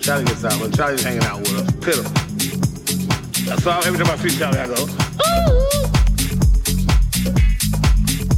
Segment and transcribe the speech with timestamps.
[0.00, 1.70] Charlie gets out, but Charlie's hanging out with us.
[1.84, 2.10] Pitiful.
[3.44, 3.84] That's all.
[3.84, 4.86] Every time I see Charlie, I go, ooh.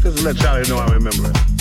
[0.02, 1.51] Just to let Charlie know I remember it.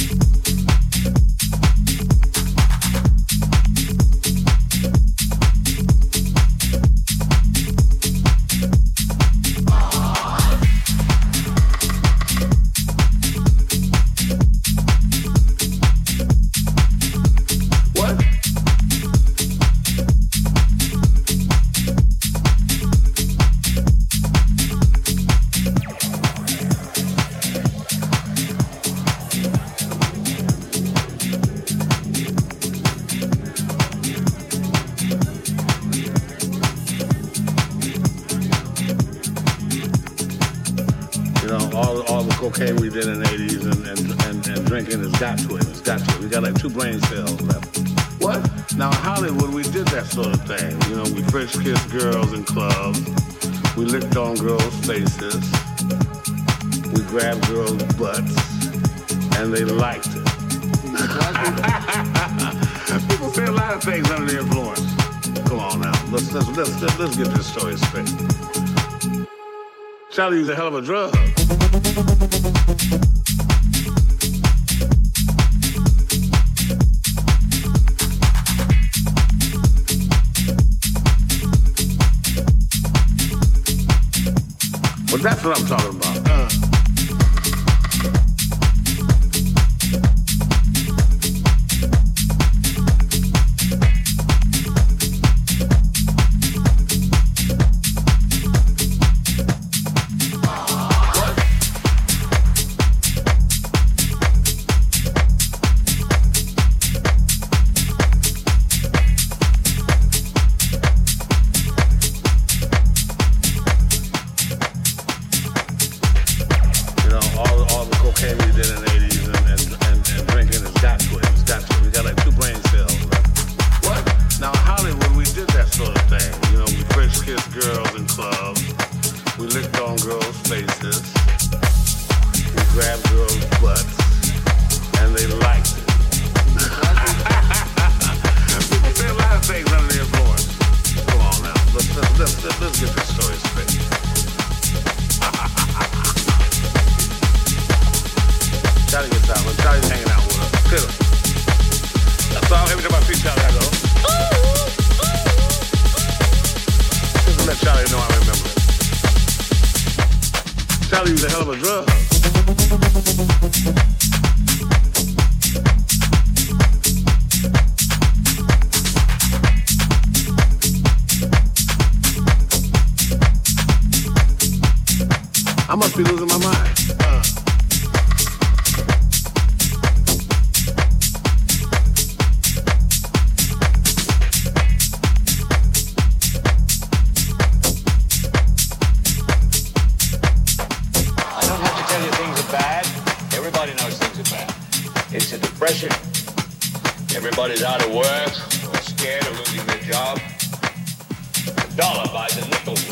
[63.72, 65.48] Lot of things under the influence.
[65.48, 66.06] Come on now.
[66.12, 68.10] Let's, let's, let's, let's, let's get this story straight.
[70.12, 71.14] Charlie used a hell of a drug.
[85.12, 86.11] But that's what I'm talking about.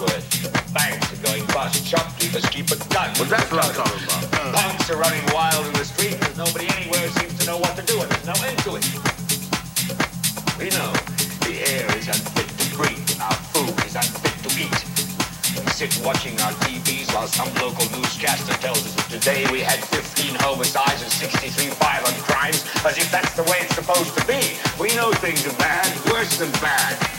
[0.06, 0.19] A.
[0.74, 1.86] Banks are going bust.
[1.86, 3.10] Shopkeepers keep a gun.
[3.18, 4.24] But that's what I'm talking about.
[4.34, 4.54] Uh.
[4.54, 7.84] Punks are running wild in the street because nobody anywhere seems to know what to
[7.84, 8.86] do and there's no end to it.
[10.60, 10.92] We know
[11.48, 14.80] the air is unfit to breathe and our food is unfit to eat.
[15.57, 19.80] We sit watching our TVs while some local newscaster tells us that today we had
[19.80, 24.56] 15 homicides and 63 violent crimes, as if that's the way it's supposed to be.
[24.80, 27.19] We know things are bad, worse than bad.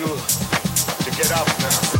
[0.00, 1.99] you to get up now.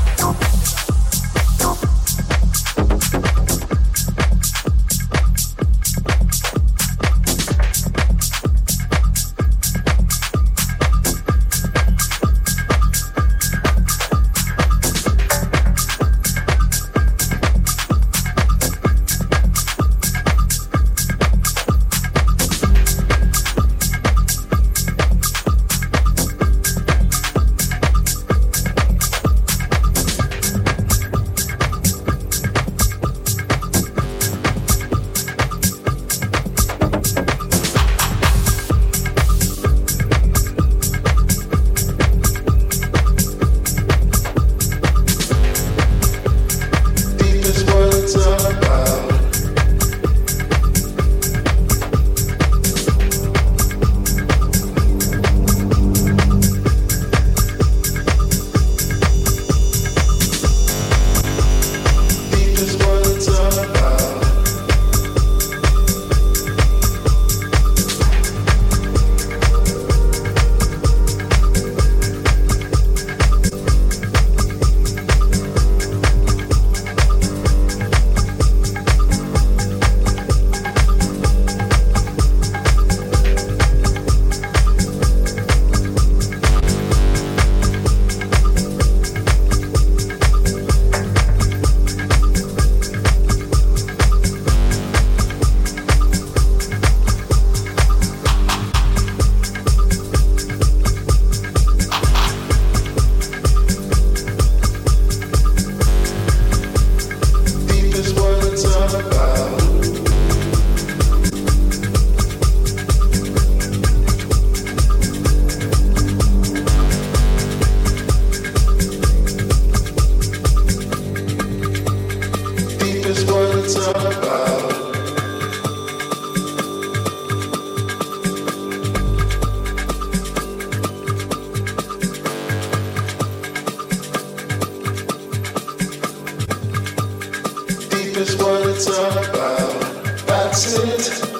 [138.20, 140.26] is what it's about.
[140.26, 141.39] That's it.